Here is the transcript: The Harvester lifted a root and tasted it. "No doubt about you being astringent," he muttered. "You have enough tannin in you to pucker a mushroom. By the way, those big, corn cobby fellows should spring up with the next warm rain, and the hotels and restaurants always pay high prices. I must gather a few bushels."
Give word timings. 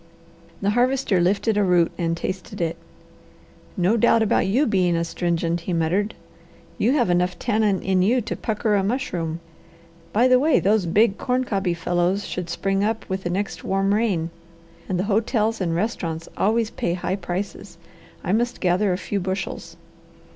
The 0.63 0.71
Harvester 0.71 1.19
lifted 1.21 1.57
a 1.57 1.63
root 1.63 1.91
and 1.95 2.17
tasted 2.17 2.59
it. 2.59 2.75
"No 3.77 3.97
doubt 3.97 4.23
about 4.23 4.47
you 4.47 4.65
being 4.65 4.95
astringent," 4.95 5.59
he 5.59 5.73
muttered. 5.73 6.15
"You 6.79 6.93
have 6.93 7.11
enough 7.11 7.37
tannin 7.37 7.83
in 7.83 8.01
you 8.01 8.19
to 8.21 8.35
pucker 8.35 8.73
a 8.73 8.83
mushroom. 8.83 9.41
By 10.11 10.27
the 10.27 10.39
way, 10.39 10.59
those 10.59 10.87
big, 10.87 11.19
corn 11.19 11.43
cobby 11.43 11.75
fellows 11.75 12.25
should 12.27 12.49
spring 12.49 12.83
up 12.83 13.07
with 13.09 13.21
the 13.25 13.29
next 13.29 13.63
warm 13.63 13.93
rain, 13.93 14.31
and 14.89 14.97
the 14.97 15.03
hotels 15.03 15.61
and 15.61 15.75
restaurants 15.75 16.27
always 16.35 16.71
pay 16.71 16.95
high 16.95 17.15
prices. 17.15 17.77
I 18.23 18.31
must 18.31 18.59
gather 18.59 18.91
a 18.91 18.97
few 18.97 19.19
bushels." 19.19 19.77